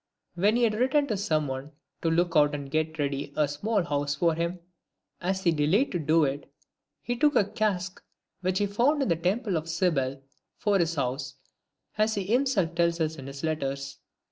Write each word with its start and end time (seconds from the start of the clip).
When 0.33 0.55
he 0.55 0.63
had 0.63 0.73
written 0.73 1.05
to 1.09 1.15
some 1.15 1.47
one 1.47 1.73
to 2.01 2.09
look 2.09 2.35
out 2.35 2.55
and 2.55 2.71
get 2.71 2.97
ready 2.97 3.31
a 3.37 3.47
small 3.47 3.83
house 3.83 4.15
for 4.15 4.33
him, 4.33 4.57
as 5.21 5.43
he 5.43 5.51
delayed 5.51 5.91
to 5.91 5.99
do 5.99 6.23
it, 6.23 6.51
he 7.03 7.15
took 7.15 7.35
a 7.35 7.45
cask 7.45 8.01
which 8.39 8.57
he 8.57 8.65
found 8.65 9.03
in 9.03 9.09
the 9.09 9.15
Temple 9.15 9.57
of 9.57 9.69
Cybele, 9.69 10.23
for 10.57 10.79
his 10.79 10.95
house, 10.95 11.35
as 11.99 12.15
he 12.15 12.23
himself 12.23 12.73
tells 12.73 12.99
us 12.99 13.17
in 13.17 13.27
his 13.27 13.43
letters. 13.43 13.99